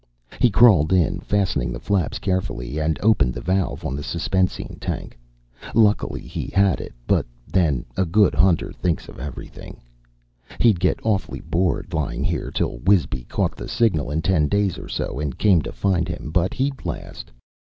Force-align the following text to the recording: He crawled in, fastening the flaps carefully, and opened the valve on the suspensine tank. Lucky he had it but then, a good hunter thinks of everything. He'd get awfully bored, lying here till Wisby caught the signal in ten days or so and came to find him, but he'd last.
He 0.39 0.49
crawled 0.49 0.91
in, 0.91 1.19
fastening 1.19 1.71
the 1.71 1.79
flaps 1.79 2.17
carefully, 2.17 2.79
and 2.79 2.97
opened 3.03 3.35
the 3.35 3.39
valve 3.41 3.85
on 3.85 3.95
the 3.95 4.01
suspensine 4.01 4.79
tank. 4.79 5.15
Lucky 5.75 6.21
he 6.21 6.47
had 6.47 6.81
it 6.81 6.91
but 7.05 7.27
then, 7.47 7.85
a 7.95 8.03
good 8.03 8.33
hunter 8.33 8.71
thinks 8.73 9.07
of 9.07 9.19
everything. 9.19 9.79
He'd 10.59 10.79
get 10.79 10.99
awfully 11.05 11.41
bored, 11.41 11.93
lying 11.93 12.23
here 12.23 12.49
till 12.49 12.79
Wisby 12.79 13.25
caught 13.25 13.55
the 13.55 13.67
signal 13.67 14.09
in 14.09 14.23
ten 14.23 14.47
days 14.47 14.79
or 14.79 14.89
so 14.89 15.19
and 15.19 15.37
came 15.37 15.61
to 15.61 15.71
find 15.71 16.07
him, 16.07 16.31
but 16.31 16.55
he'd 16.55 16.83
last. 16.83 17.29